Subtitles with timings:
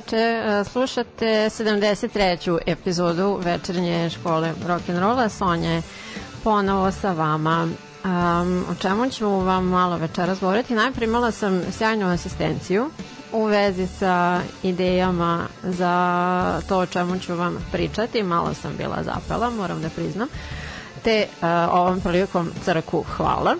[0.00, 2.58] veče, e, slušate 73.
[2.66, 5.28] epizodu večernje škole rock'n'rolla.
[5.28, 5.82] Sonja je
[6.44, 7.68] ponovo sa vama.
[8.04, 10.74] Um, o čemu ću vam malo večeras govoriti?
[10.74, 12.90] Najprije imala sam sjajnu asistenciju
[13.32, 18.22] u vezi sa idejama za to o čemu ću vam pričati.
[18.22, 20.28] Malo sam bila zapela, moram da priznam.
[21.04, 23.56] Te uh, ovom prilikom crku hvala.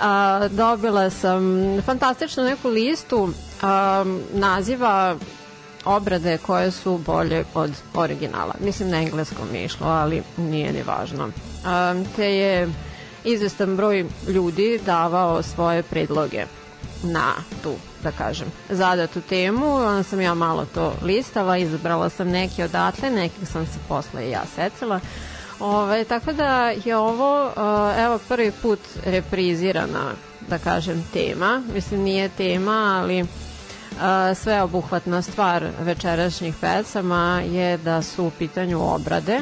[0.00, 1.42] A, dobila sam
[1.86, 3.28] fantastičnu neku listu
[3.62, 5.16] a, naziva
[5.84, 8.54] obrade koje su bolje od originala.
[8.60, 11.28] Mislim na engleskom je išlo, ali nije ni važno.
[12.16, 12.68] Te je
[13.24, 16.44] izvestan broj ljudi davao svoje predloge
[17.02, 19.74] na tu, da kažem, zadatu temu.
[19.74, 24.30] Onda sam ja malo to listala, izabrala sam neke odatle, nekih sam se posle i
[24.30, 25.00] ja setila.
[25.60, 27.50] Ove, tako da je ovo,
[27.98, 30.12] evo, prvi put reprizirana,
[30.48, 31.62] da kažem, tema.
[31.74, 33.26] Mislim, nije tema, ali
[34.34, 39.40] sveobuhvatna stvar večerašnjih pesama je da su u pitanju obrade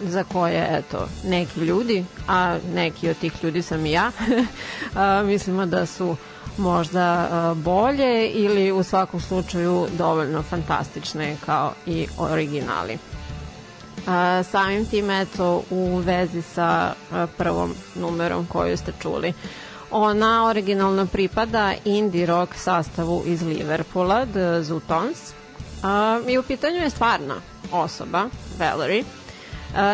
[0.00, 4.10] za koje, eto, neki ljudi, a neki od tih ljudi sam i ja,
[4.94, 6.16] a, mislimo da su
[6.56, 12.98] možda a, bolje ili u svakom slučaju dovoljno fantastične kao i originali.
[14.06, 16.94] A, samim tim, eto, u vezi sa
[17.38, 19.32] prvom numerom koju ste čuli.
[19.90, 25.32] Ona originalno pripada indie rock sastavu iz Liverpoola, The Zootons.
[25.82, 27.34] A, I u pitanju je stvarna
[27.72, 28.26] osoba,
[28.58, 29.04] Valerie.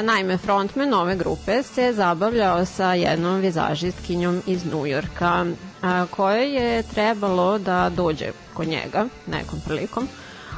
[0.02, 5.46] Naime, frontman ove grupe se zabavljao sa jednom vizažistkinjom iz Njujorka,
[5.82, 10.08] a, koja je trebalo da dođe kod njega nekom prilikom,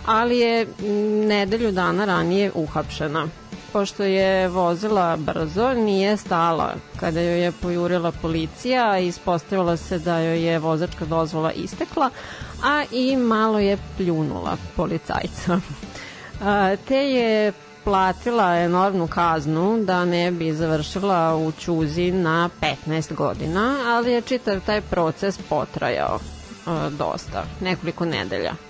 [0.06, 0.66] ali je
[1.26, 3.26] nedelju dana ranije uhapšena
[3.72, 10.42] pošto je vozila brzo, nije stala kada joj je pojurila policija, ispostavilo se da joj
[10.42, 12.10] je vozačka dozvola istekla,
[12.64, 15.60] a i malo je pljunula policajca.
[16.88, 17.52] Te je
[17.84, 22.50] platila enormnu kaznu da ne bi završila u Ćuzi na
[22.86, 26.18] 15 godina, ali je čitav taj proces potrajao
[26.98, 28.65] dosta, nekoliko nedelja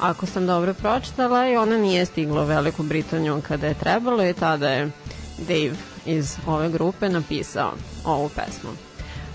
[0.00, 4.32] ako sam dobro pročitala i ona nije stigla u Veliku Britaniju kada je trebalo i
[4.32, 4.90] tada je
[5.38, 5.76] Dave
[6.06, 7.72] iz ove grupe napisao
[8.04, 8.70] ovu pesmu.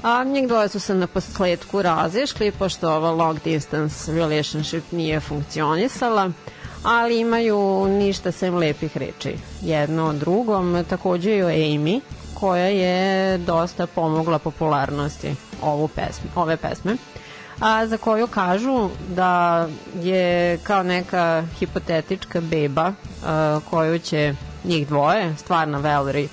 [0.03, 6.31] A njih dvoje su se na posledku razišli pošto ova long distance relationship nije funkcionisala,
[6.83, 9.35] ali imaju ništa sem lepih reči.
[9.61, 12.00] Jedno drugom, takođe i o Amy,
[12.33, 16.97] koja je dosta pomogla popularnosti ovu pesmu, ove pesme
[17.59, 19.67] a za koju kažu da
[20.01, 22.94] je kao neka hipotetička beba
[23.25, 24.33] a, koju će
[24.63, 26.27] njih dvoje, stvarna Valerie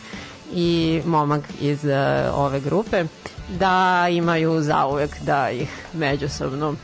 [0.52, 3.04] i momak iz a, ove grupe,
[3.48, 6.74] da imaju zauvek da ih međusobno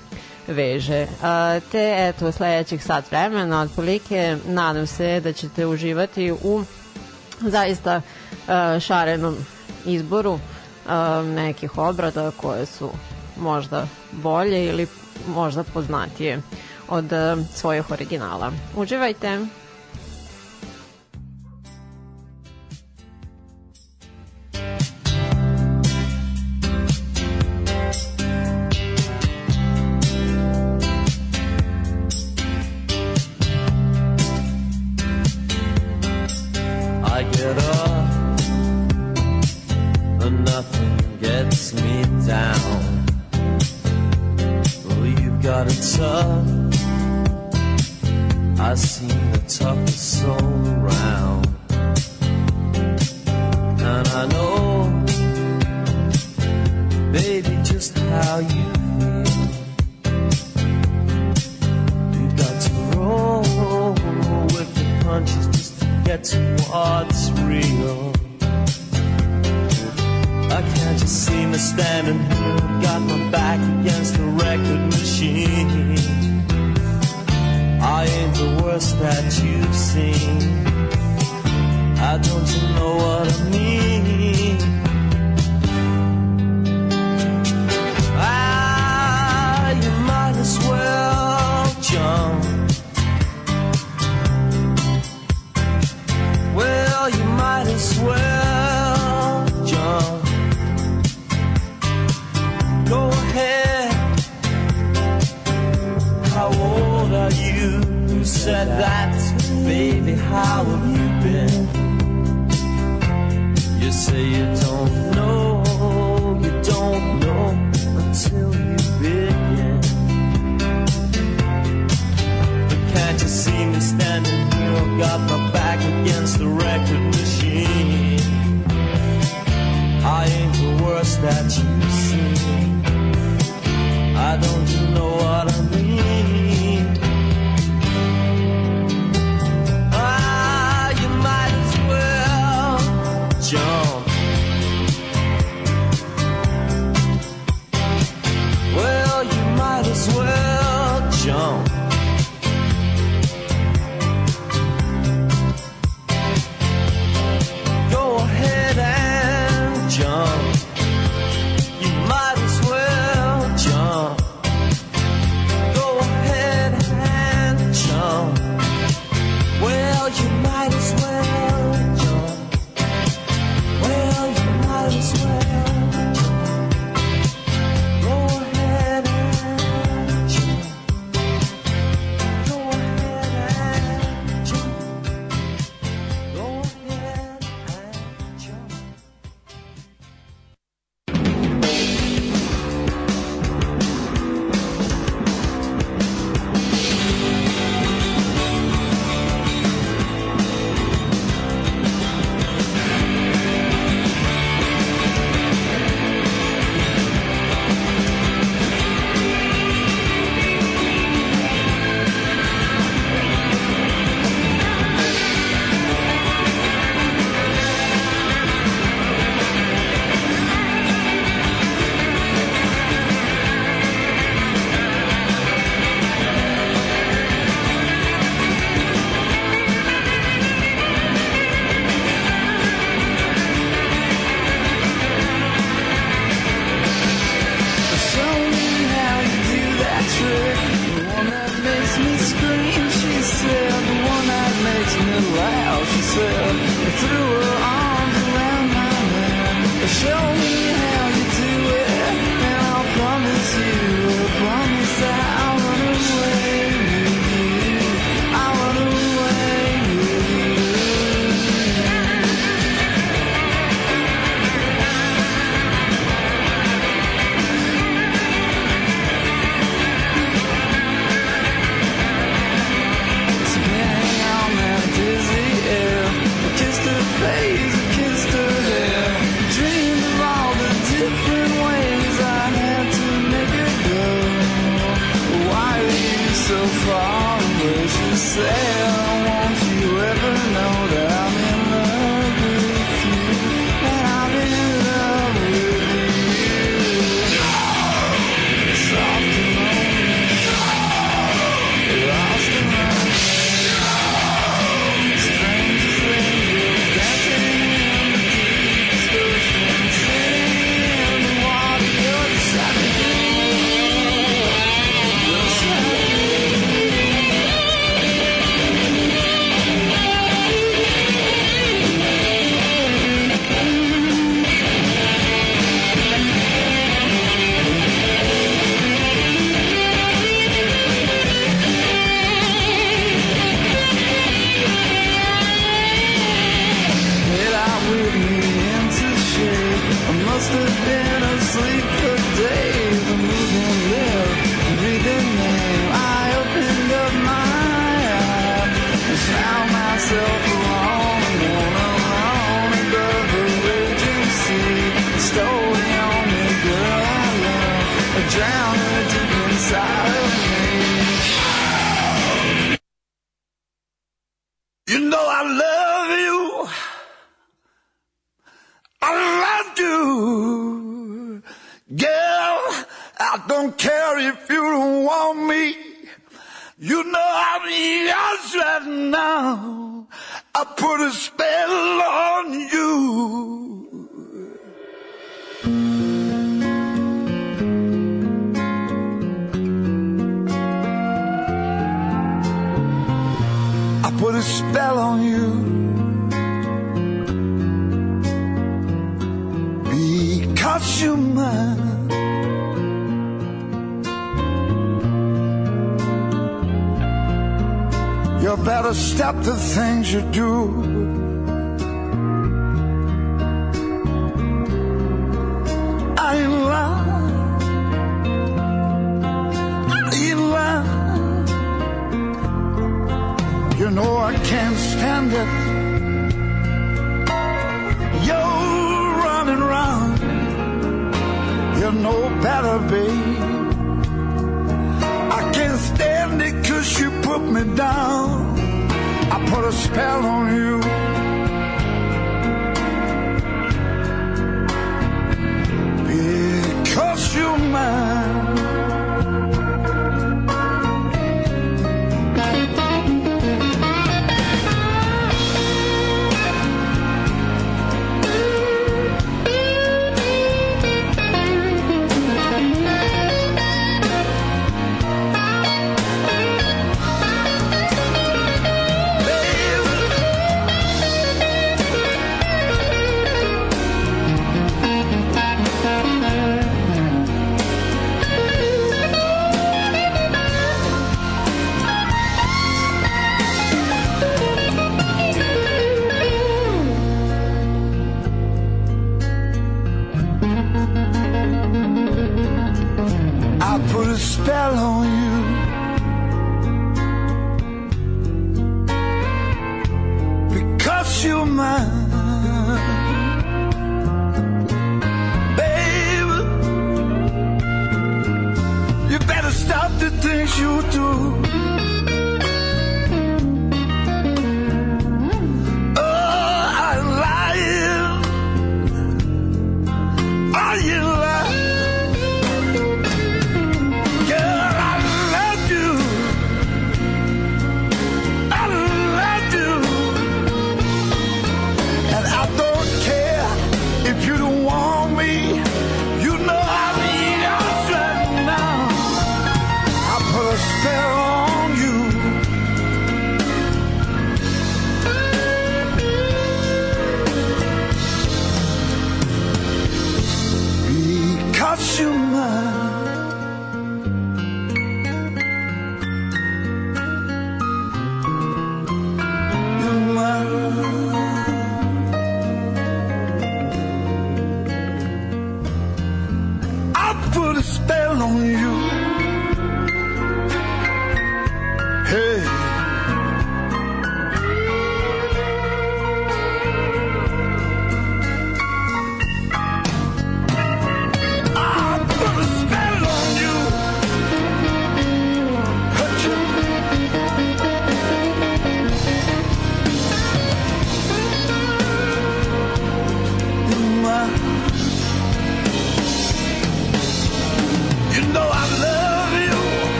[0.46, 1.06] veže.
[1.22, 6.64] A, te, eto, sledećih sat vremena, otprilike, nadam se da ćete uživati u
[7.40, 8.00] zaista
[8.80, 9.36] šarenom
[9.86, 10.38] izboru
[11.24, 12.90] nekih obrada koje su
[13.36, 14.86] možda bolje ili
[15.28, 16.42] možda poznatije
[16.88, 18.52] od uh, svojih originala.
[18.76, 19.38] Uživajte!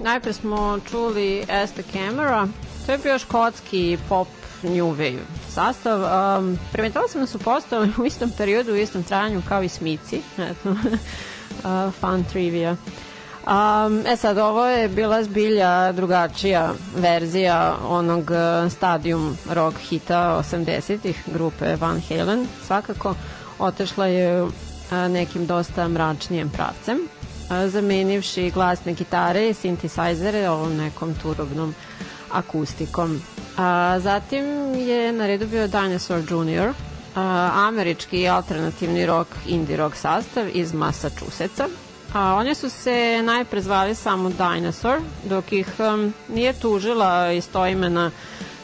[0.00, 2.48] Najpre smo čuli Esta Camera,
[2.86, 4.28] to je bio škotski pop
[4.62, 6.00] New Wave sastav.
[6.38, 10.22] Um, primetala sam da su postavili u istom periodu, u istom trajanju kao i Smici.
[10.38, 10.70] Eto,
[11.64, 12.76] uh, fun trivia.
[13.46, 21.22] Um, e sad, ovo je bila zbilja drugačija verzija onog uh, stadium rock hita 80-ih
[21.32, 22.46] grupe Van Halen.
[22.66, 23.14] Svakako,
[23.58, 24.50] otešla je uh,
[25.10, 26.98] nekim dosta mračnijem pravcem
[27.68, 31.74] zamenivši glasne gitare i sintisajzere ovom nekom turobnom
[32.32, 33.22] akustikom.
[33.56, 36.72] A, zatim je na redu bio Dinosaur Jr.,
[37.14, 41.68] a, američki alternativni rock, indie rock sastav iz Massachusettsa.
[42.14, 48.10] A, one su se najpre zvali samo Dinosaur, dok ih um, nije tužila istoimena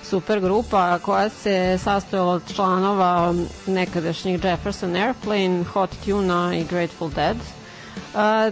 [0.03, 3.35] supergrupa koja se sastojala od članova
[3.67, 7.37] nekadašnjih Jefferson Airplane, Hot Tuna i Grateful Dead,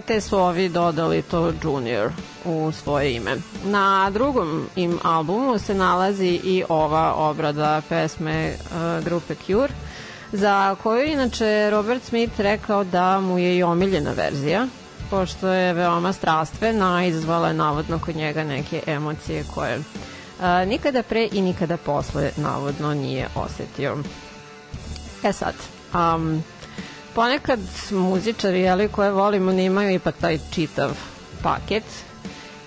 [0.07, 2.11] te su ovi dodali to Junior
[2.44, 3.37] u svoje ime.
[3.64, 8.55] Na drugom im albumu se nalazi i ova obrada pesme
[9.05, 9.72] grupe Cure,
[10.33, 14.66] za koju inače Robert Smith rekao da mu je i omiljena verzija,
[15.11, 19.79] pošto je veoma strastvena, izazvala je navodno kod njega neke emocije koje
[20.40, 23.96] a, nikada pre i nikada posle navodno nije osetio.
[25.24, 25.55] E sad,
[25.94, 26.42] um,
[27.18, 30.90] ponekad muzičari jeli, koje volimo nemaju ipak taj čitav
[31.42, 31.83] paket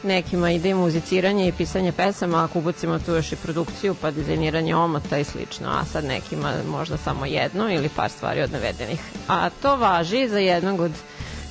[0.03, 4.75] nekima ide i muziciranje i pisanje pesama, ako ubacimo tu još i produkciju, pa dizajniranje
[4.75, 9.01] omota i slično, a sad nekima možda samo jedno ili par stvari od navedenih.
[9.27, 10.91] A to važi za jednog od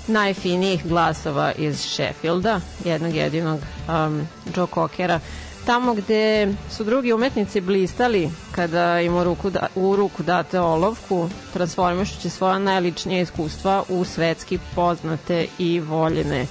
[0.07, 5.21] najfinijih glasova iz Sheffielda, jednog jedinog um, Joe Cockera,
[5.66, 11.29] tamo gde su drugi umetnici blistali kada im u ruku, da, u ruku date olovku,
[11.53, 16.46] transformišući svoja najličnija iskustva u svetski poznate i voljene,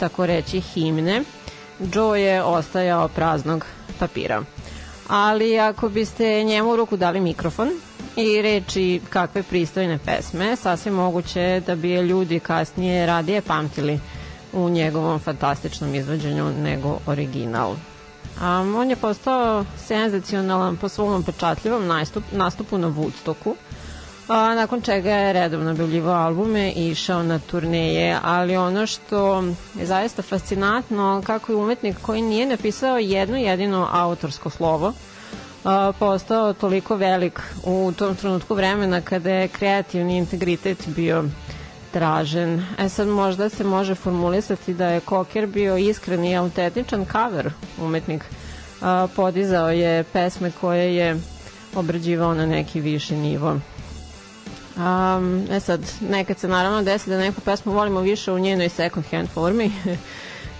[0.00, 1.22] tako reći, himne,
[1.94, 3.66] Joe je ostajao praznog
[3.98, 4.42] papira.
[5.08, 7.68] Ali ako biste njemu u ruku dali mikrofon
[8.16, 14.00] i reči kakve pristojne pesme, sasvim moguće da bi ljudi kasnije radije pamtili
[14.52, 17.74] u njegovom fantastičnom izvođenju nego original.
[18.40, 23.54] Um, on je postao senzacionalan po svom upečatljivom nastup, nastupu na Woodstocku,
[24.28, 29.44] a, nakon čega je redovno objavljivao albume i išao na turneje, ali ono što
[29.78, 34.92] je zaista fascinantno, kako je umetnik koji nije napisao jedno jedino autorsko slovo,
[35.64, 41.24] a, postao toliko velik u tom trenutku vremena kada je kreativni integritet bio
[41.92, 42.66] tražen.
[42.78, 47.50] E sad možda se može formulisati da je Koker bio iskren i autentičan cover
[47.80, 48.24] umetnik.
[48.80, 51.20] A, podizao je pesme koje je
[51.74, 53.58] obrađivao na neki viši nivo.
[54.76, 59.06] Um, e sad, nekad se naravno desi da neku pesmu volimo više u njenoj second
[59.10, 59.72] hand formi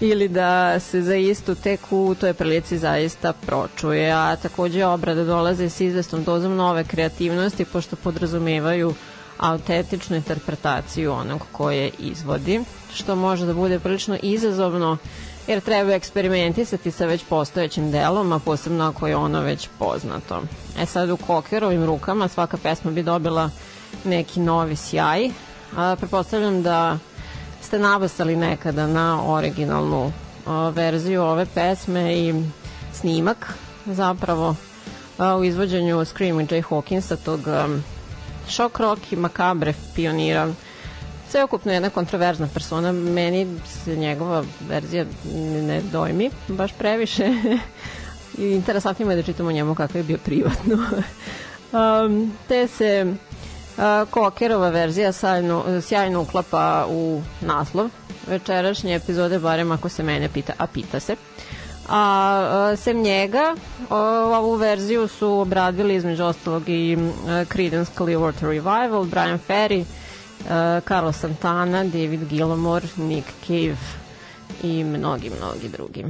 [0.00, 5.68] ili da se za istu tek u toj prilici zaista pročuje, a takođe obrade dolaze
[5.68, 8.94] s izvestom dozom nove kreativnosti pošto podrazumevaju
[9.42, 12.60] autentičnu interpretaciju onog koje izvodi,
[12.94, 14.96] što može da bude prilično izazovno
[15.46, 20.42] jer treba eksperimentisati sa već postojećim delom, a posebno ako je ono već poznato.
[20.78, 23.50] E sad u Kokerovim rukama svaka pesma bi dobila
[24.04, 25.30] neki novi sjaj.
[25.76, 26.98] A, prepostavljam da
[27.62, 30.12] ste nabastali nekada na originalnu
[30.46, 32.44] a, verziju ove pesme i
[32.92, 33.54] snimak
[33.86, 34.56] zapravo
[35.18, 37.84] a, u izvođenju Screaming Jay Hawkinsa tog um,
[38.48, 40.48] shock rock i makabre pionira.
[41.30, 45.04] Sveukupno jedna kontroverzna persona meni se njegova verzija
[45.62, 47.28] ne dojmi baš previše.
[48.38, 50.78] I interesantno je da čitamo njemu kako je bio privatno.
[51.72, 53.14] Um, te se
[54.10, 57.88] Kokerova verzija sjajno, sjajno uklapa u naslov
[58.26, 61.16] večerašnje epizode, barem ako se mene pita, a pita se.
[61.88, 63.54] A sem njega,
[63.90, 66.98] ovu verziju su obradili između ostalog i
[67.52, 69.84] Creedence Clearwater Revival, Brian Ferry,
[70.88, 73.76] Carlos Santana, David Gilmour, Nick Cave
[74.62, 76.04] i mnogi, mnogi drugi.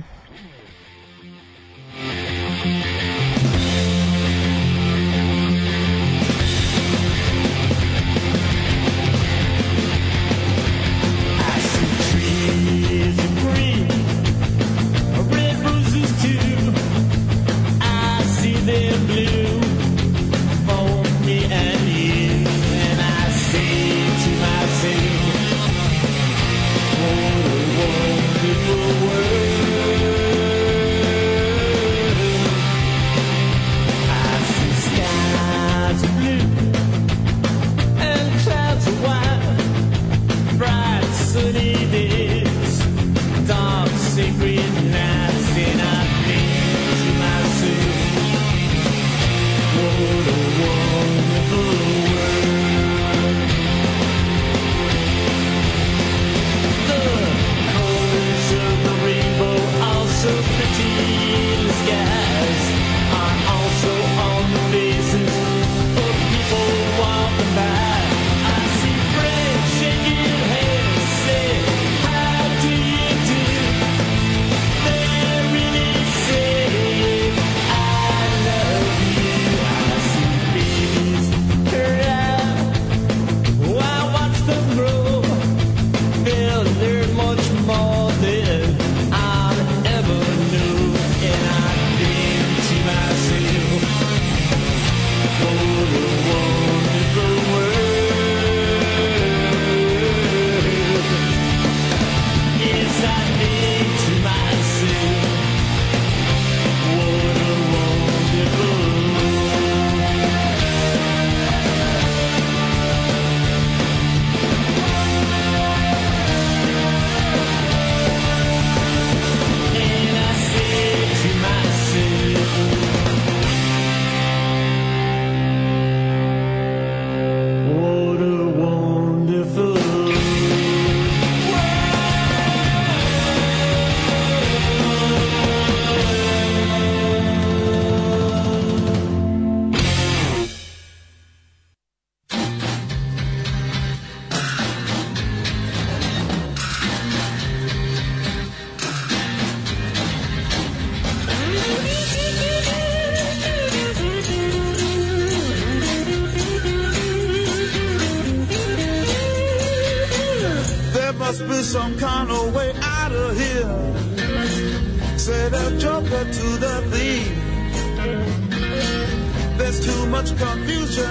[170.12, 171.07] Much confusion.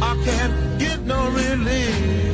[0.00, 2.31] I can't get no relief.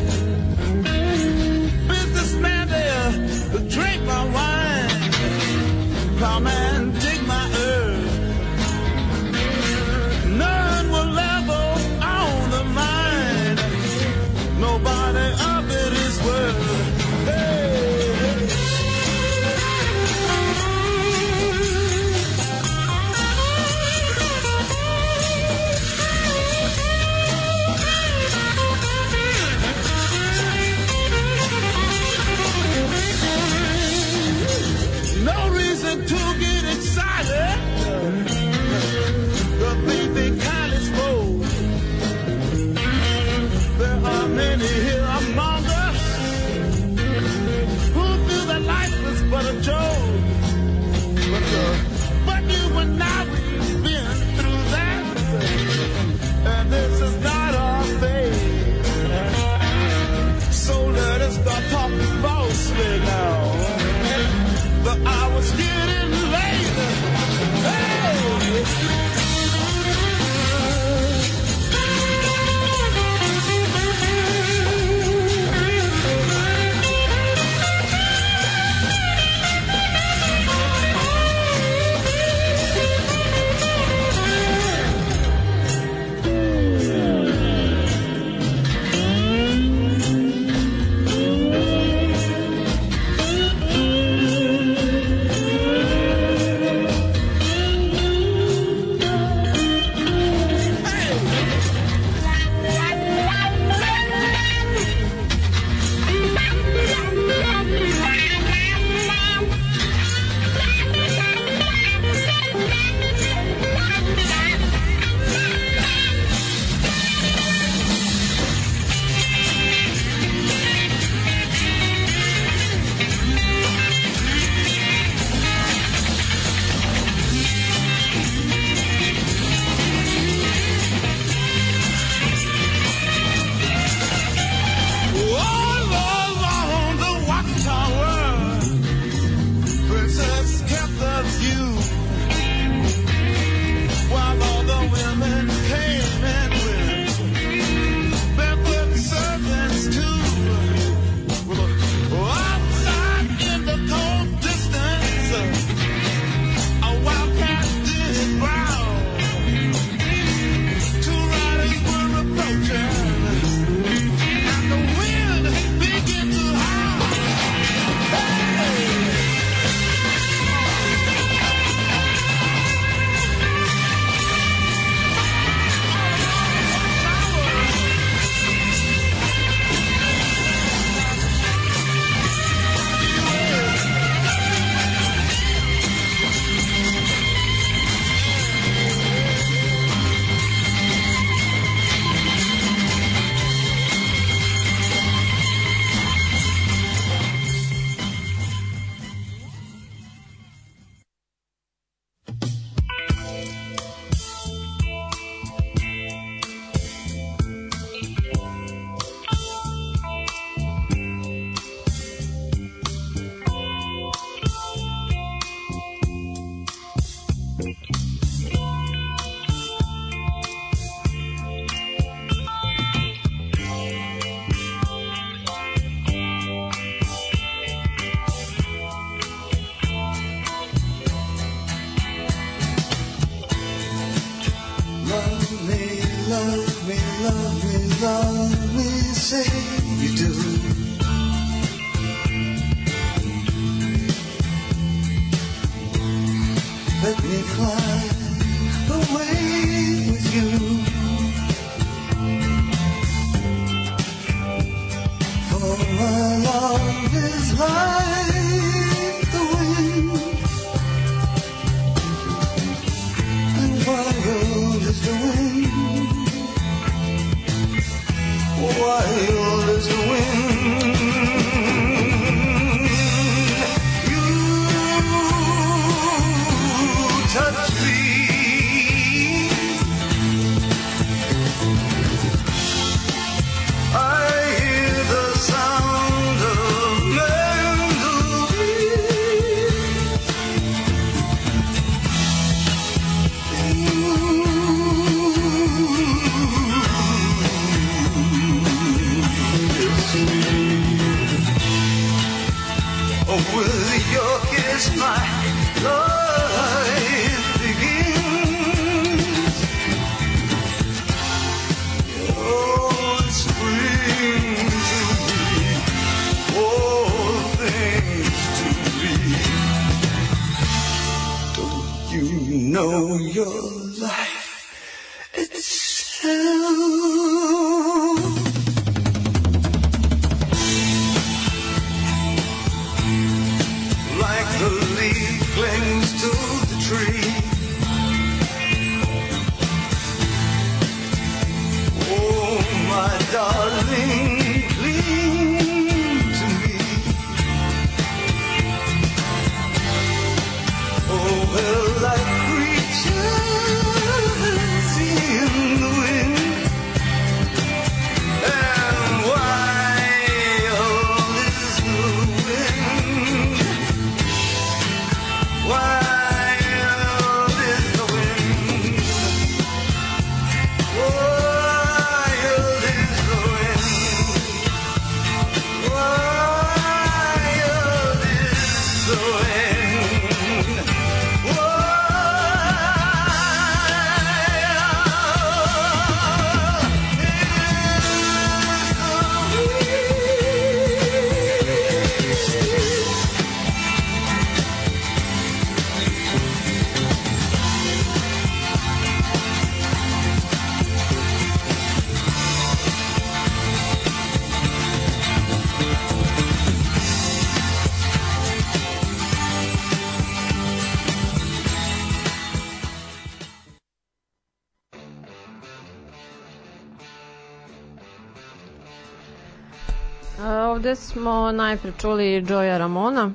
[421.18, 423.30] Smo najpre čuli Joya Ramona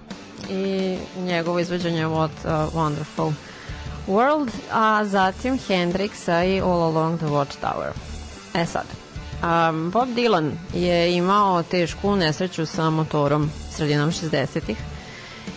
[0.49, 3.33] i njegovo izvođenje What a Wonderful
[4.07, 7.91] World, a zatim Hendrixa i All Along the Watchtower.
[8.53, 8.85] E sad,
[9.43, 14.77] um, Bob Dylan je imao tešku nesreću sa motorom sredinom 60-ih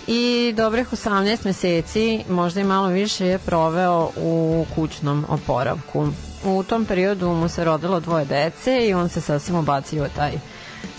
[0.07, 6.09] i dobrih 18 meseci, možda i malo više, je proveo u kućnom oporavku.
[6.45, 10.33] U tom periodu mu se rodilo dvoje dece i on se sasvim obacio taj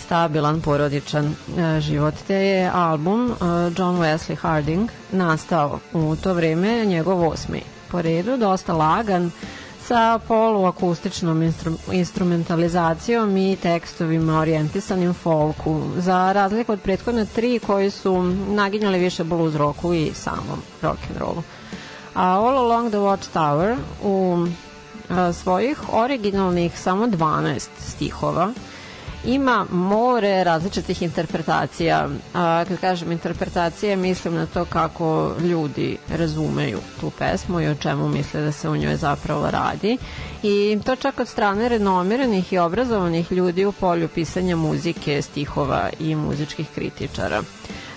[0.08, 2.14] stabilan porodičan e, život.
[2.26, 3.34] Te je album e,
[3.76, 9.30] John Wesley Harding nastao u to vreme, njegov osmi po redu, dosta lagan,
[9.84, 18.22] sa poluakustičnom instru, instrumentalizacijom i tekstovima orijentisanim folku, za razliku od prethodne tri koji su
[18.48, 21.42] naginjali više blues roku i samom rock'n'rollu.
[22.14, 24.46] A All Along the Watchtower u
[25.08, 28.52] a, svojih originalnih samo 12 stihova
[29.24, 32.08] ima more različitih interpretacija.
[32.34, 38.08] A, kad kažem interpretacije, mislim na to kako ljudi razumeju tu pesmu i o čemu
[38.08, 39.98] misle da se u njoj zapravo radi.
[40.42, 46.14] I to čak od strane renomiranih i obrazovanih ljudi u polju pisanja muzike, stihova i
[46.14, 47.42] muzičkih kritičara.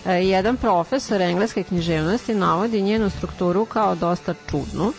[0.06, 4.94] E, jedan profesor engleske književnosti navodi njenu strukturu kao dosta čudnu,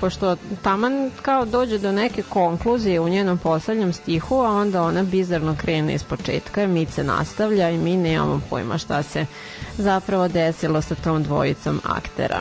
[0.00, 5.56] pošto taman kao dođe do neke konkluzije u njenom poslednjem stihu, a onda ona bizarno
[5.60, 9.26] krene iz početka, mit se nastavlja i mi nemamo pojma šta se
[9.76, 12.40] zapravo desilo sa tom dvojicom aktera.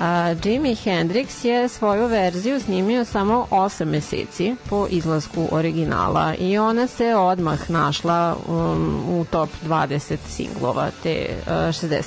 [0.00, 6.86] A, Jimi Hendrix je svoju verziju snimio samo 8 meseci po izlasku originala i ona
[6.86, 12.02] se odmah našla um, u top 20 singlova te uh, 68.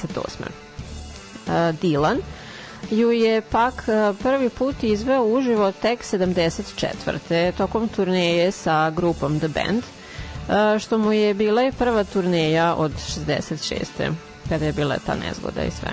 [1.47, 2.17] Uh, Dylan
[2.91, 7.51] ju je pak e, prvi put izveo uživo tek 74.
[7.51, 12.91] tokom turneje sa grupom The Band, e, što mu je bila i prva turneja od
[12.91, 14.11] 66.
[14.49, 15.89] kada je bila ta nezgoda i sve.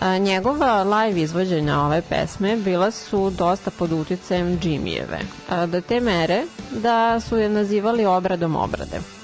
[0.00, 5.20] A, njegova live izvođenja ove pesme bila su dosta pod uticajem Jimmyjeve,
[5.66, 9.19] do te mere da su je nazivali obradom obrade.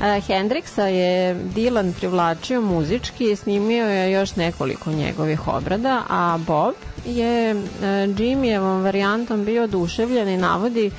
[0.00, 6.74] A, Hendrixa je Dylan privlačio muzički i snimio je još nekoliko njegovih obrada, a Bob
[7.04, 7.56] je e,
[8.06, 10.90] Jimmyevom varijantom bio oduševljen i navodi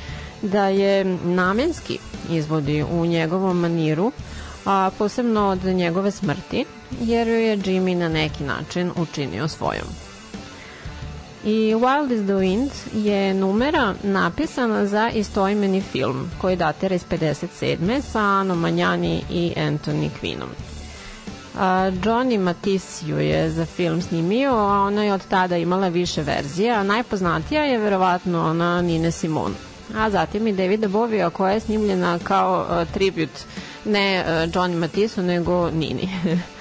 [0.42, 1.98] da je namenski
[2.30, 4.12] izvodi u njegovom maniru,
[4.66, 6.66] a posebno od njegove smrti,
[7.02, 10.05] jer ju je Jimmy na neki način učinio svojom.
[11.46, 18.02] I Wild is the Wind je numera napisana za istoimeni film koji datira iz 57.
[18.02, 20.48] sa Ano Manjani i Anthony Quinnom.
[21.58, 26.22] A, Johnny Matisse ju je za film snimio, a ona je od tada imala više
[26.22, 29.56] verzija, a najpoznatija je verovatno ona Nine Simone.
[29.96, 33.30] A zatim i Davida Bovija koja je snimljena kao tribut
[33.86, 36.10] ne uh, Johnny Matissu nego Nini.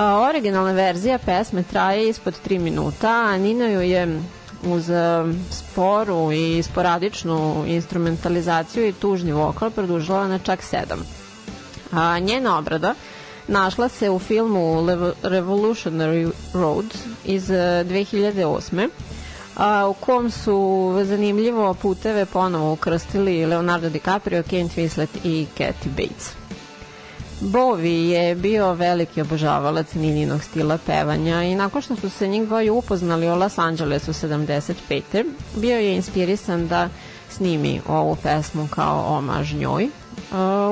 [0.00, 4.20] originalna verzija pesme traje ispod 3 minuta, a Nina ju je
[4.66, 10.82] uz e, sporu i sporadičnu instrumentalizaciju i tužni vokal produžila na čak 7.
[11.92, 12.94] A, njena obrada
[13.48, 14.82] našla se u filmu
[15.22, 16.86] Revolutionary Road
[17.24, 17.54] iz e,
[17.88, 18.88] 2008.
[19.56, 26.30] A, u kom su zanimljivo puteve ponovo ukrstili Leonardo DiCaprio, Kent Winslet i Kathy Bates.
[27.42, 32.70] Bovi je bio veliki obožavalac Nininog stila pevanja i nakon što su se njih dvoje
[32.70, 35.24] upoznali u Los Angelesu 75.
[35.56, 36.88] bio je inspirisan da
[37.30, 39.88] snimi ovu pesmu kao omaž njoj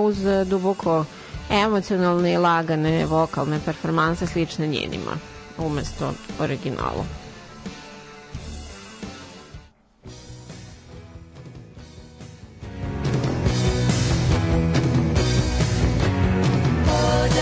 [0.02, 0.16] uz
[0.46, 1.04] duboko
[1.50, 5.12] emocionalne i lagane vokalne performanse slične njenima
[5.58, 7.04] umesto originalu.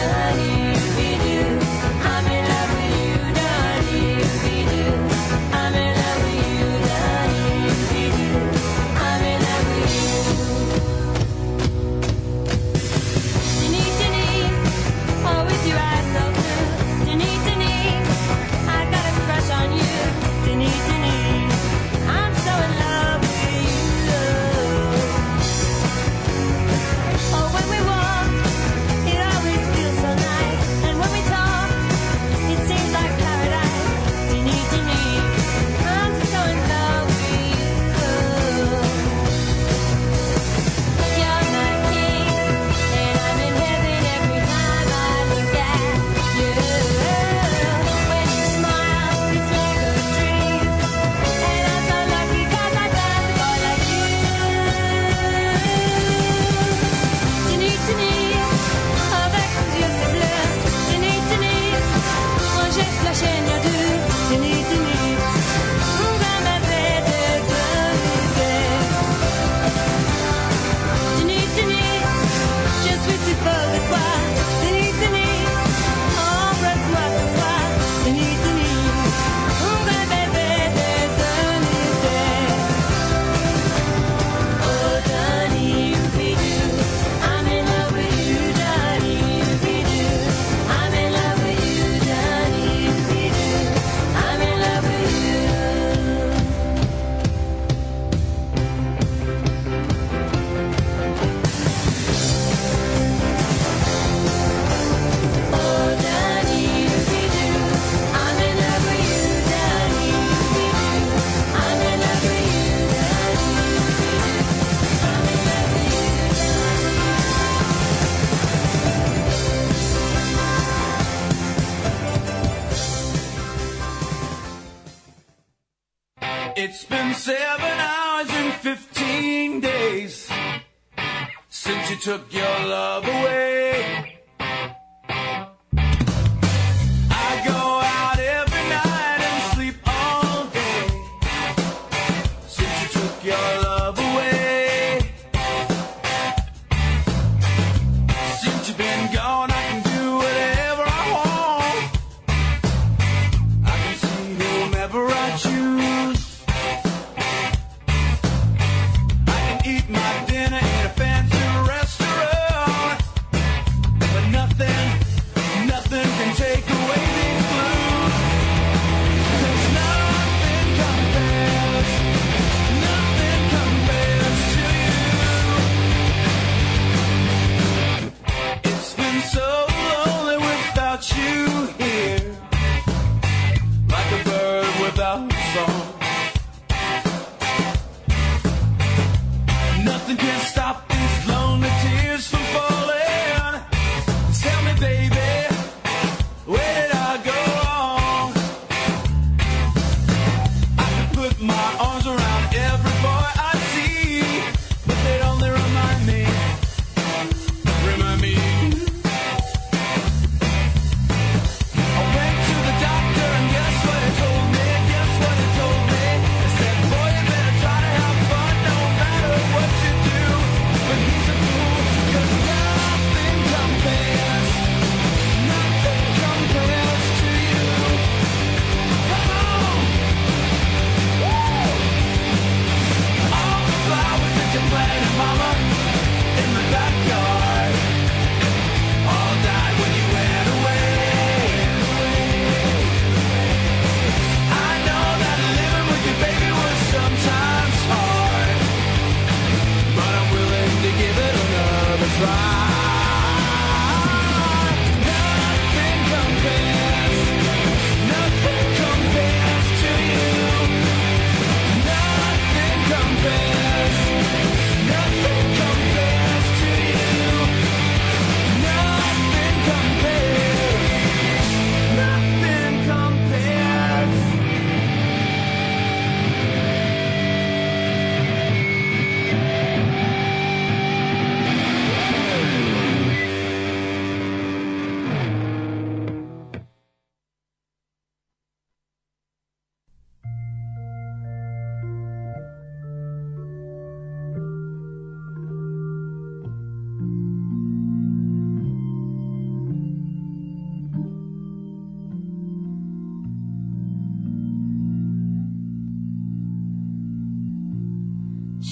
[0.07, 0.27] love.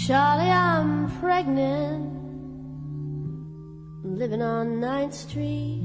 [0.06, 2.06] Charlie, I'm pregnant,
[4.04, 5.82] living on 9th Street,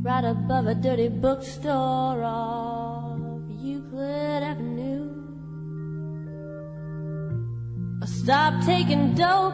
[0.00, 3.20] right above a dirty bookstore off
[3.60, 5.12] Euclid Avenue.
[8.02, 9.52] I stopped taking dope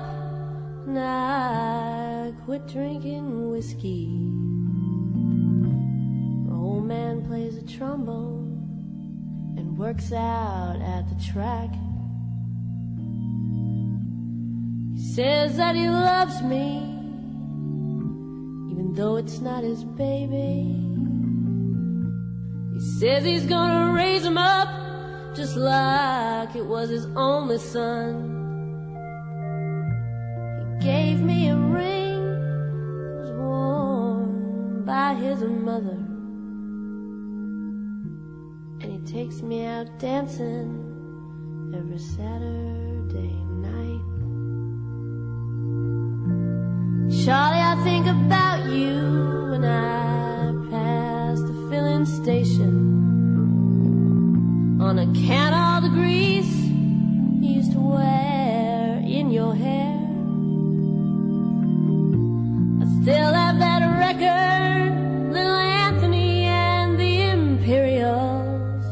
[0.86, 4.06] and I quit drinking whiskey.
[6.46, 11.74] My old man plays a trombone and works out at the track.
[15.14, 16.78] Says that he loves me,
[18.70, 20.88] even though it's not his baby.
[22.72, 24.70] He says he's gonna raise him up
[25.36, 28.30] just like it was his only son.
[30.80, 32.24] He gave me a ring
[33.04, 36.00] that was worn by his mother.
[38.80, 42.91] And he takes me out dancing every Saturday
[47.20, 52.88] Charlie, I think about you when I pass the filling station.
[54.80, 56.52] On account of the grease
[57.42, 59.92] you used to wear in your hair.
[62.80, 68.84] I still have that record, Little Anthony and the Imperials.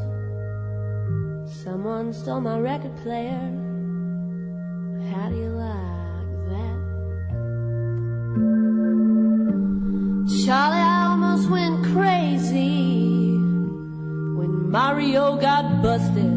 [1.64, 3.59] Someone stole my record player.
[14.70, 16.30] Mario got busted.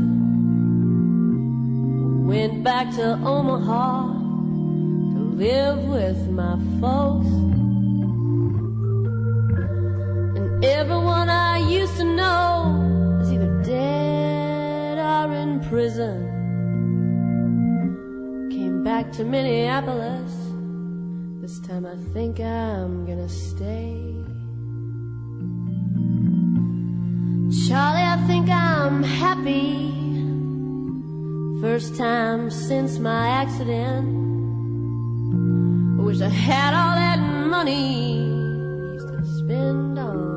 [2.25, 4.07] Went back to Omaha
[5.13, 7.27] to live with my folks.
[10.35, 16.17] And everyone I used to know is either dead or in prison.
[18.49, 20.33] Came back to Minneapolis.
[21.39, 24.03] This time I think I'm gonna stay.
[27.53, 29.91] Charlie, I think I'm happy.
[31.61, 34.09] First time since my accident.
[35.99, 38.27] I wish I had all that money
[38.97, 40.32] to spend on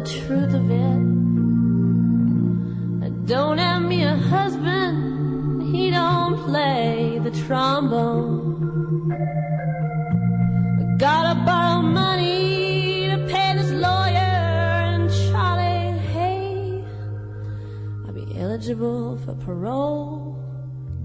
[0.00, 1.00] the truth of it,
[3.04, 9.12] I don't have me a husband, he don't play the trombone.
[10.80, 16.82] I gotta borrow money to pay this lawyer, and Charlie, hey,
[18.06, 20.38] I'll be eligible for parole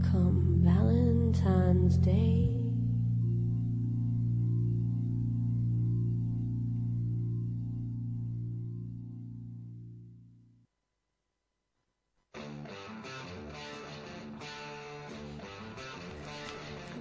[0.10, 2.55] come Valentine's Day.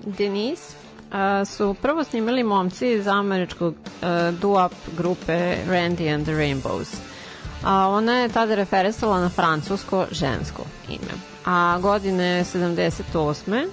[0.06, 0.76] Denise
[1.12, 3.74] a, su prvo snimili momci iz američkog
[4.40, 6.96] doo-up grupe Randy and the Rainbows.
[7.64, 11.14] A ona je tada referisala na francusko žensko ime.
[11.44, 13.68] A godine 78.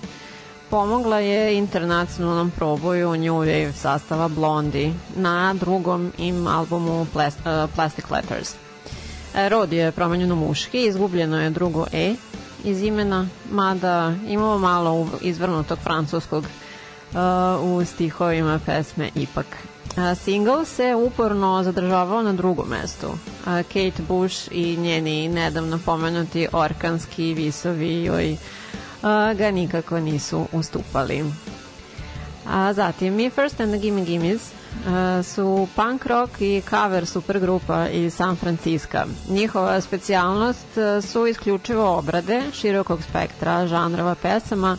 [0.69, 8.09] pomogla je internacionalnom proboju New Wave sastava Blondie na drugom im albumu Plas uh, Plastic
[8.09, 8.55] Letters.
[9.35, 12.15] E, Rod je promenjeno muški, izgubljeno je drugo E
[12.63, 17.19] iz imena, mada imamo malo izvrnutog francuskog uh,
[17.63, 19.45] u stihovima pesme ipak.
[19.97, 23.07] A, single se uporno zadržavao na drugom mestu.
[23.45, 28.37] A, Kate Bush i njeni nedavno pomenuti orkanski visovi joj
[29.03, 31.23] a, ga nikako nisu ustupali.
[32.47, 37.89] A zatim Me First and the Gimme Gimmes uh, su punk rock i cover supergrupa
[37.89, 39.05] iz San Francisca.
[39.29, 44.77] Njihova specijalnost uh, su isključivo obrade širokog spektra žanrova pesama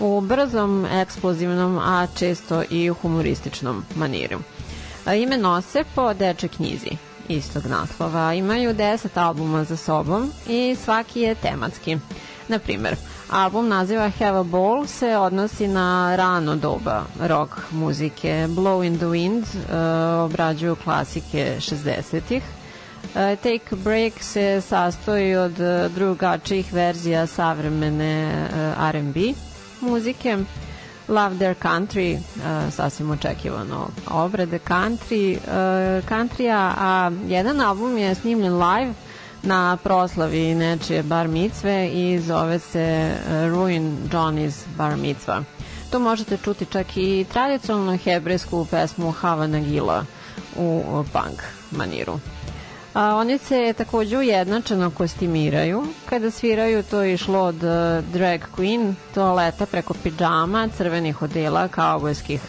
[0.00, 4.38] u brzom, eksplozivnom, a često i humorističnom maniru.
[5.16, 6.90] Ime nose po deče knjizi
[7.28, 8.34] istog naslova.
[8.34, 11.96] Imaju 10 albuma za sobom i svaki je tematski.
[12.48, 12.96] Na primer,
[13.30, 18.46] album naziva Have a Ball se odnosi na rano doba rock muzike.
[18.48, 22.42] Blow in the Wind uh, obrađuju klasike 60-ih.
[22.42, 29.20] Uh, Take a Break se sastoji od uh, drugačijih verzija savremene uh, R&B
[29.80, 30.38] muzike.
[31.08, 38.58] Love Their Country, uh, sasvim očekivano obrade country, uh, countrya, a jedan album je snimljen
[38.58, 38.94] live
[39.42, 45.42] na proslavi nečije bar micve i zove se uh, Ruin Johnny's Bar Mitzva.
[45.90, 50.04] Tu možete čuti čak i tradicionalnu hebrejsku pesmu Havana Gila
[50.56, 50.82] u
[51.12, 52.18] punk maniru.
[52.94, 55.86] A, oni se takođe ujednačeno kostimiraju.
[56.08, 62.40] Kada sviraju to je išlo od uh, drag queen, toaleta preko pidžama, crvenih odela, kaubojskih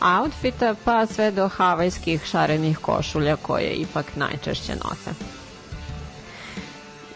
[0.00, 5.33] outfita, pa sve do havajskih šarenih košulja koje ipak najčešće nose.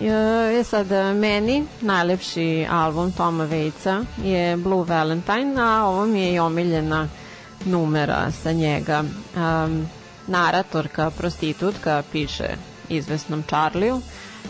[0.01, 0.87] Je sad
[1.17, 7.09] meni najlepši album Toma Vejca je Blue Valentine, a ovo mi je i omiljena
[7.65, 9.05] numera sa njega.
[9.37, 9.89] Um,
[10.27, 12.49] naratorka, prostitutka, piše
[12.89, 14.01] izvesnom Charliju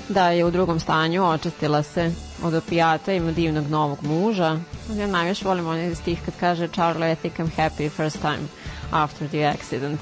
[0.09, 4.59] da je u drugom stanju očistila se od opijata, ima divnog novog muža.
[4.96, 8.49] Ja najviše volim onaj stih kad kaže Charlie, I think I'm happy first time
[8.92, 10.01] after the accident.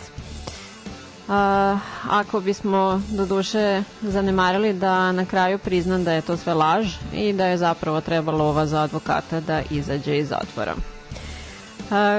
[2.08, 7.32] Ako bismo do duše zanemarili da na kraju priznam da je to sve laž i
[7.32, 10.74] da je zapravo trebalo ova za advokata da izađe iz zatvora.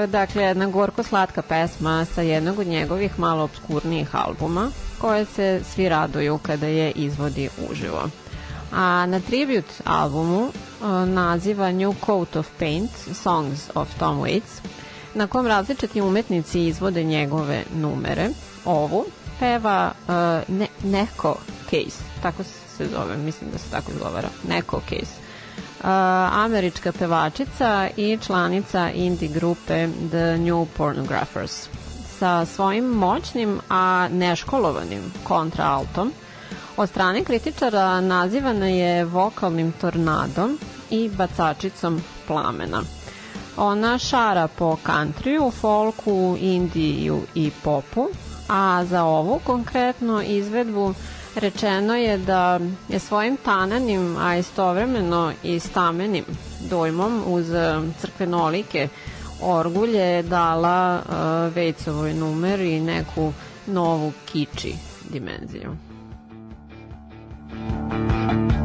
[0.06, 6.38] Dakle, jedna gorko-slatka pesma sa jednog od njegovih malo obskurnijih albuma, koje se svi raduju
[6.38, 8.08] kada je izvodi uživo.
[8.72, 10.48] A na tribute albumu
[11.06, 14.60] naziva New Coat of Paint, Songs of Tom Waits,
[15.14, 18.28] na kom različiti umetnici izvode njegove numere,
[18.64, 19.04] ovu
[19.40, 20.14] peva uh,
[20.54, 22.42] ne, Neko Case, tako
[22.76, 25.28] se zove, mislim da se tako izgovara, Neko Case.
[25.80, 25.84] Uh,
[26.32, 31.68] američka pevačica i članica indie grupe The New Pornographers.
[32.18, 36.12] Sa svojim moćnim, a neškolovanim kontraaltom,
[36.76, 40.58] od strane kritičara nazivana je vokalnim tornadom
[40.90, 42.82] i bacačicom plamena.
[43.56, 48.08] Ona šara po country, folku, indiju i popu,
[48.48, 50.94] a za ovu konkretno izvedbu
[51.34, 56.24] rečeno je da je svojim tananim, a istovremeno i stamenim
[56.60, 57.46] dojmom uz
[58.00, 58.88] crkvenolike
[59.42, 61.14] orgulje dala uh,
[61.54, 63.32] Vejcovoj numer i neku
[63.66, 64.74] novu kiči
[65.10, 65.76] dimenziju.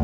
[0.00, 0.03] I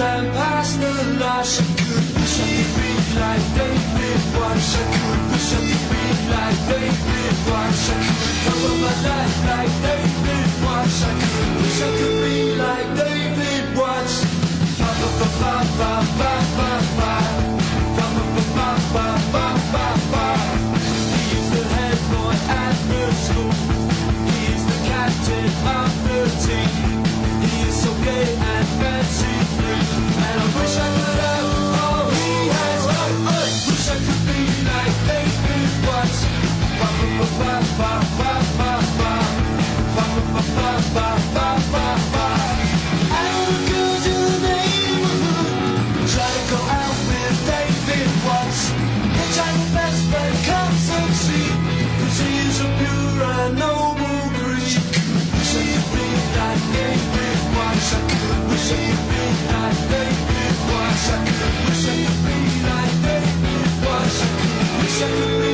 [0.00, 4.84] time past the loss I could push up the green like they did once I
[4.96, 9.74] could push up the green like they did once I could cover my life like
[9.84, 14.14] they did once I could push up the green like they did once
[14.80, 16.69] Pa pa pa pa pa pa
[61.70, 63.50] Wish I could be like David
[64.80, 65.49] wish I could be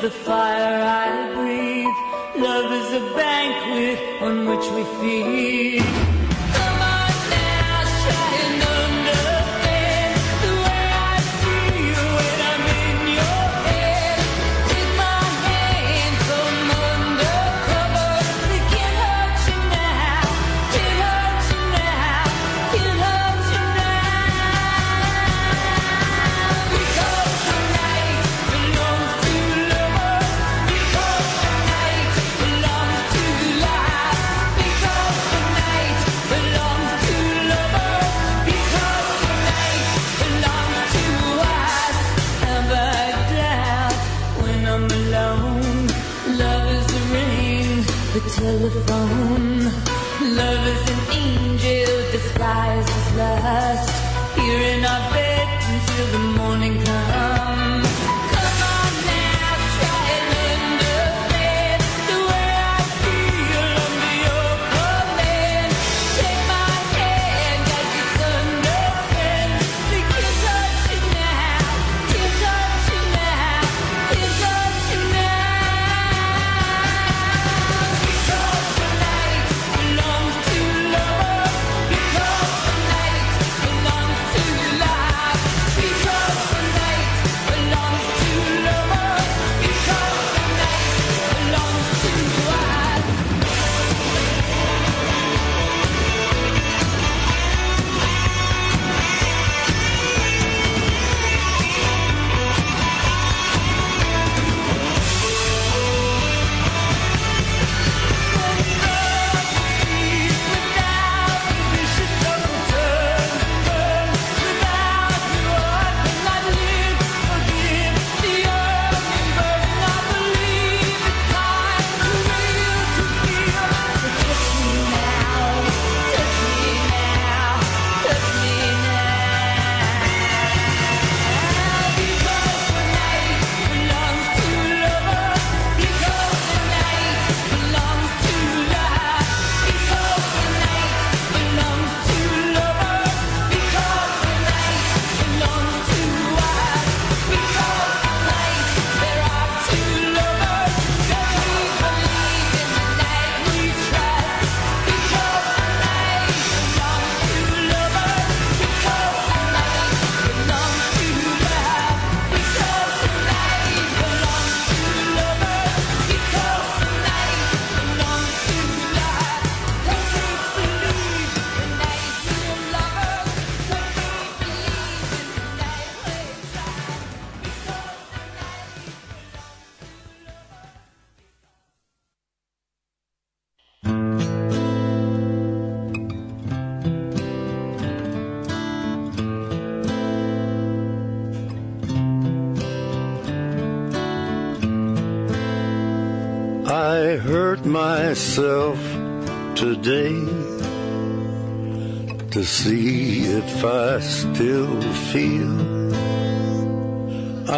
[0.00, 2.42] the fire I breathe.
[2.42, 5.99] Love is a banquet on which we feed.
[48.86, 49.49] Thank you.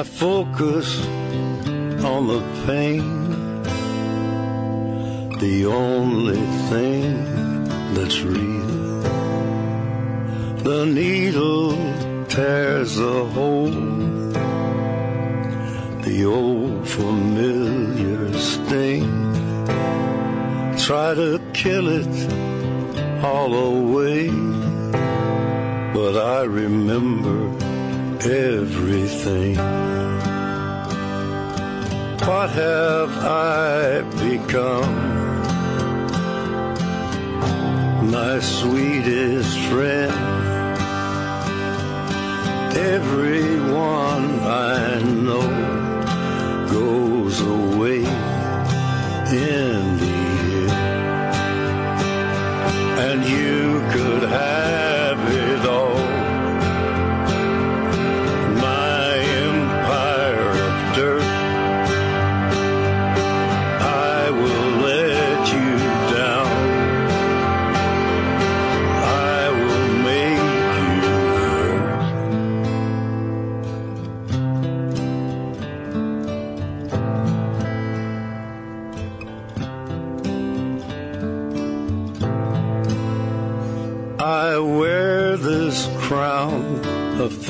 [0.03, 0.99] I focus
[2.03, 3.63] on the pain,
[5.39, 7.05] the only thing
[7.95, 9.03] that's real.
[10.65, 11.77] The needle
[12.27, 13.71] tears a hole,
[16.07, 19.07] the old familiar sting.
[20.79, 24.31] Try to kill it all away,
[25.95, 27.72] but I remember
[28.27, 29.57] everything.
[32.27, 34.93] What have I become?
[38.11, 40.13] My sweetest friend,
[42.77, 45.49] everyone I know
[46.71, 48.05] goes away
[49.33, 50.15] in the
[50.53, 50.71] end,
[52.99, 54.62] and you could have.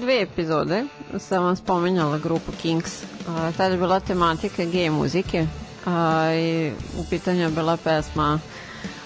[0.00, 0.84] dve epizode
[1.18, 3.02] sam vam spomenjala grupu Kings.
[3.28, 5.46] A, Tada je bila tematika gej muzike
[5.86, 5.92] a,
[6.32, 8.38] i u pitanju je bila pesma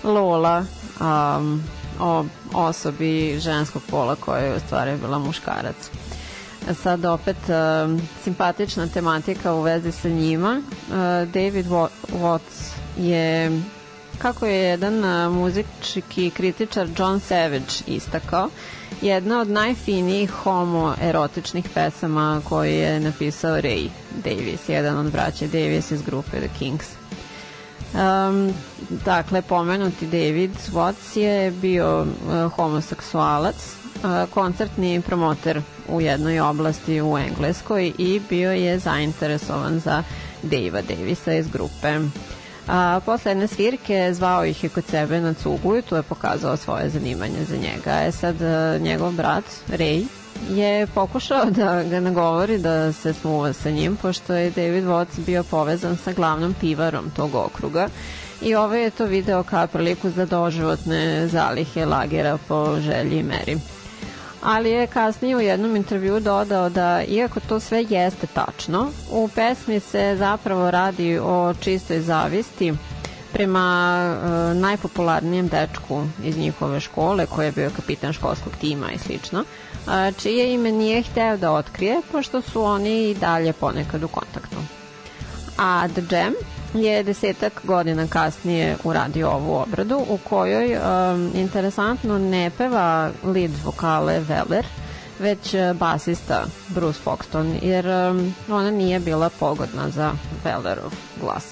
[0.05, 0.65] Lola
[1.01, 1.63] um,
[2.01, 2.25] o
[2.55, 5.91] osobi ženskog pola koja je u stvari bila muškarac.
[6.71, 10.63] A Sad opet um, simpatična tematika u vezi sa njima.
[10.89, 10.95] Uh,
[11.29, 13.61] David Wa- Watts je
[14.25, 14.95] kako je jedan
[15.33, 18.49] muzički kritičar John Savage istakao,
[19.03, 23.89] jedna od najfinijih homoerotičnih pesama koju je napisao Ray
[24.25, 26.87] Davis, jedan od braća Davis iz grupe The Kings.
[27.95, 28.53] Um,
[29.05, 37.19] dakle, pomenuti David Watts je bio uh, homoseksualac, uh, koncertni promoter u jednoj oblasti u
[37.19, 40.03] Engleskoj i bio je zainteresovan za
[40.43, 41.99] Davea Davisa iz grupe.
[42.69, 46.57] A, posle jedne svirke zvao ih je kod sebe na cugu i tu je pokazao
[46.57, 48.01] svoje zanimanje za njega.
[48.07, 50.07] E sad, e, njegov brat, Ray,
[50.51, 55.43] je pokušao da ga nagovori da se smuva sa njim, pošto je David Watts bio
[55.43, 57.89] povezan sa glavnom pivarom tog okruga
[58.43, 63.59] i ovaj je to video kao priliku za doživotne zalihe lagera po želji i meri
[64.45, 69.81] ali je kasnije u jednom intervju dodao da iako to sve jeste tačno, u pesmi
[69.81, 72.73] se zapravo radi o čistoj zavisti
[73.33, 79.45] prema e, najpopularnijem dečku iz njihove škole, koji je bio kapitan školskog tima i slično,
[79.87, 84.57] a, čije ime nije hteo da otkrije, pošto su oni i dalje ponekad u kontaktu.
[85.59, 86.33] A The Jam
[86.75, 94.21] je desetak godina kasnije uradio ovu obradu u kojoj um, interesantno ne peva lead vokale
[94.21, 94.65] Weller,
[95.19, 100.13] već uh, basista Bruce Foxton, jer um, ona nije bila pogodna za
[100.45, 101.45] Wellerov glas.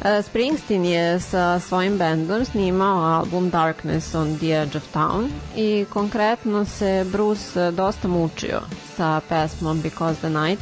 [0.00, 5.86] Uh, Springsteen je sa svojim bendom snimao album Darkness on the Edge of Town i
[5.92, 8.60] konkretno se Bruce uh, dosta mučio
[8.96, 10.60] sa pesmom Because the Night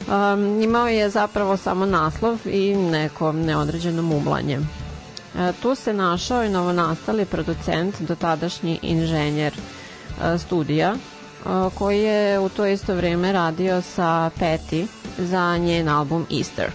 [0.00, 4.58] Um, imao je zapravo samo naslov i neko neodređeno mumlanje.
[5.38, 12.48] E, tu se našao i novonastali producent, dotadašnji inženjer e, studija, e, koji je u
[12.48, 14.86] to isto vrijeme radio sa Petty
[15.18, 16.70] za njen album Easter.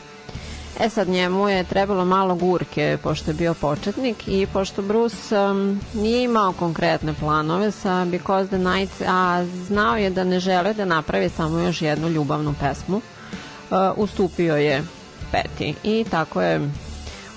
[0.79, 5.79] E sad njemu je trebalo malo gurke pošto je bio početnik i pošto Bruce um,
[5.93, 10.85] nije imao konkretne planove sa Because the Night, a znao je da ne žele da
[10.85, 14.83] napravi samo još jednu ljubavnu pesmu, uh, ustupio je
[15.31, 16.69] Peti i tako je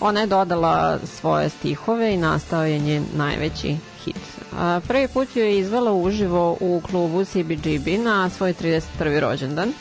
[0.00, 4.16] ona je dodala svoje stihove i nastao je njen najveći hit.
[4.58, 9.20] A, prvi put joj je izvela uživo u klubu CBGB na svoj 31.
[9.20, 9.72] rođendan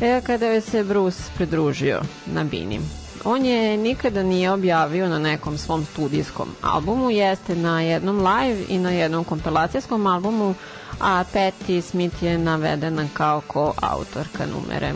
[0.00, 2.80] e, kada joj se Bruce pridružio na bini.
[3.24, 8.78] On je nikada nije objavio na nekom svom studijskom albumu, jeste na jednom live i
[8.78, 10.54] na jednom kompilacijskom albumu,
[11.00, 14.92] a Patti Smith je navedena kao ko-autorka numere.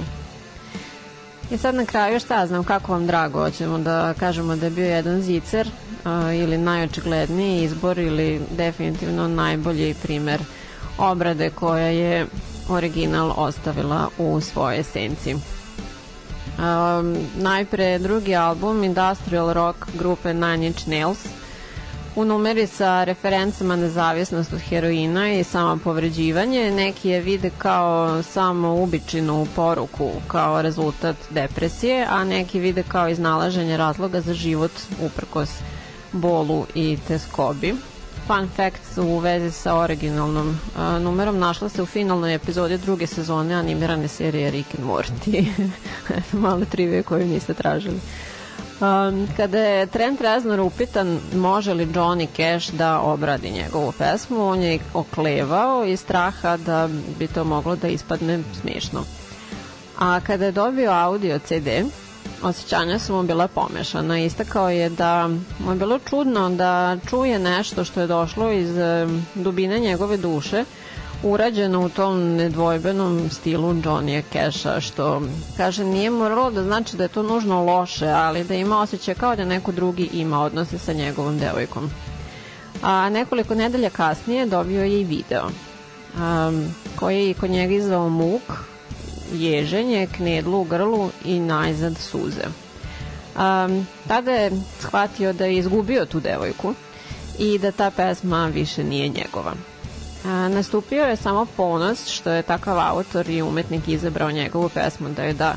[1.50, 4.86] I sad na kraju šta znam, kako vam drago, hoćemo da kažemo da je bio
[4.86, 5.68] jedan zicer
[6.04, 10.40] a, ili najočigledniji izbor ili definitivno najbolji primer
[10.98, 12.26] obrade koja je
[12.68, 15.34] original ostavila u svojoj esenciji.
[15.34, 21.18] Um, najpre drugi album Industrial Rock grupe Nine Inch Nails
[22.16, 28.22] u numeri sa referencama na zavisnost od heroina i samo povređivanje neki je vide kao
[28.22, 35.50] samo ubičinu poruku kao rezultat depresije, a neki vide kao iznalaženje razloga za život uprkos
[36.12, 37.74] bolu i teskobi.
[38.26, 43.54] Fun fact u vezi sa originalnom uh, numerom našla se u finalnoj epizodi druge sezone
[43.54, 45.46] animirane serije Rick and Morty.
[46.32, 48.00] Malo trivije koju niste tražili.
[48.80, 54.62] Um, kada je Trent Reznor upitan može li Johnny Cash da obradi njegovu pesmu, on
[54.62, 59.04] je oklevao iz straha da bi to moglo da ispadne smiješno.
[59.98, 61.68] A kada je dobio audio CD,
[62.42, 64.18] osjećanja su mu bila pomešana.
[64.18, 65.28] Istakao je da
[65.58, 68.70] mu je bilo čudno da čuje nešto što je došlo iz
[69.34, 70.64] dubine njegove duše,
[71.22, 75.22] urađeno u tom nedvojbenom stilu Johnny Casha, što,
[75.56, 79.36] kaže, nije moralo da znači da je to nužno loše, ali da ima osjećaj kao
[79.36, 81.90] da neko drugi ima odnose sa njegovom devojkom.
[82.82, 88.42] A nekoliko nedelja kasnije dobio je i video, um, koji je kod njega izvao muk,
[89.32, 92.44] ježenje, knedlu u grlu i najzad suze.
[93.36, 94.50] Um, tada je
[94.80, 96.74] shvatio da je izgubio tu devojku
[97.38, 99.52] i da ta pesma više nije njegova.
[100.24, 105.22] A, nastupio je samo ponos što je takav autor i umetnik izabrao njegovu pesmu da
[105.22, 105.54] je da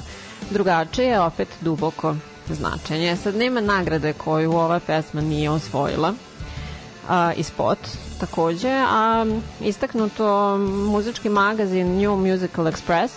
[0.50, 2.16] drugačije opet duboko
[2.50, 3.16] značenje.
[3.16, 6.14] Sad nema nagrade koju ova pesma nije osvojila
[7.10, 7.80] a, i spot
[8.20, 9.26] takođe, a
[9.62, 10.58] istaknuto
[10.92, 13.10] muzički magazin New Musical Express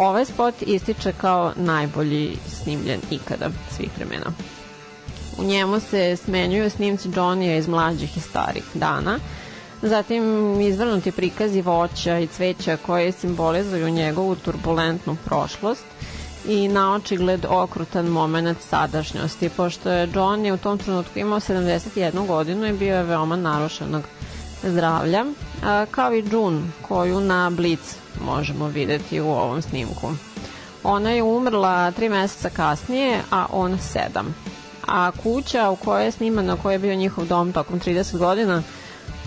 [0.00, 4.32] ovaj spot ističe kao najbolji snimljen ikada svih vremena.
[5.38, 9.18] U njemu se smenjuju snimci Johnny iz mlađih i starih dana,
[9.82, 10.22] zatim
[10.60, 15.84] izvrnuti prikazi voća i cveća koje simbolizuju njegovu turbulentnu prošlost
[16.46, 22.66] i na očigled okrutan moment sadašnjosti, pošto je Johnny u tom trenutku imao 71 godinu
[22.66, 24.02] i bio je veoma narušenog
[24.62, 25.24] zdravlja,
[25.90, 30.10] kao i June, koju na Blitz možemo videti u ovom snimku.
[30.82, 34.34] Ona je umrla tri meseca kasnije, a on sedam.
[34.86, 38.62] A kuća u kojoj je snimana, koja je bio njihov dom tokom 30 godina,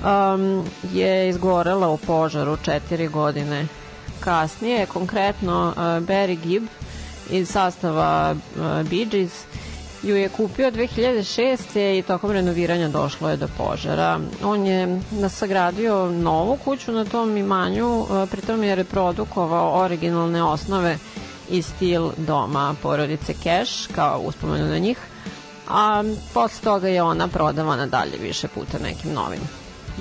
[0.03, 3.67] um, je izgorela u požaru četiri godine
[4.19, 6.67] kasnije, konkretno uh, Barry Gibb
[7.29, 9.43] iz sastava uh, Bee Gees
[10.03, 11.97] ju je kupio 2006.
[11.99, 14.19] i tokom renoviranja došlo je do požara.
[14.43, 20.97] On je nasagradio novu kuću na tom imanju, uh, pritom je reprodukovao originalne osnove
[21.49, 24.97] i stil doma porodice Cash, kao uspomenu na njih,
[25.69, 29.41] a posle toga je ona prodavana dalje više puta nekim novim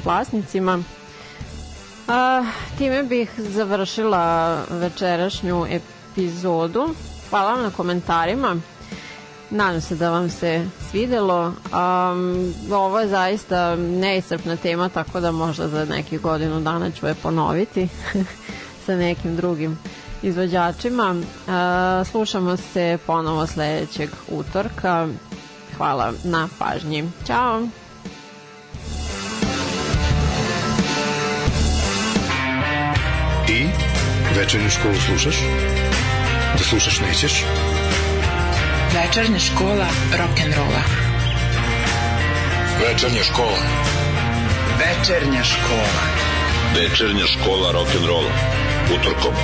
[0.04, 0.82] vlasnicima.
[2.08, 2.44] A,
[2.78, 6.94] time bih završila večerašnju epizodu.
[7.30, 8.56] Hvala vam na komentarima.
[9.54, 11.46] Nadam se da vam se svidelo.
[11.46, 17.14] Um, ovo je zaista neiscrpna tema, tako da možda za nekih godinu dana ću je
[17.14, 17.88] ponoviti
[18.86, 19.78] sa nekim drugim
[20.22, 21.10] izvođačima.
[21.10, 25.08] Uh, slušamo se ponovo sledećeg utorka.
[25.76, 27.04] Hvala na pažnji.
[27.26, 27.62] Ćao!
[33.46, 33.66] Ti
[34.36, 35.36] večernju školu slušaš?
[36.52, 37.44] Da slušaš nećeš?
[38.92, 40.82] Večernja škola rock'n'rolla.
[42.80, 43.58] Večernja škola.
[44.78, 46.02] Večernja škola.
[46.76, 48.32] Večernja škola rock'n'rolla.
[48.94, 49.34] Utorkom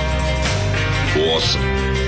[1.15, 1.98] u 8.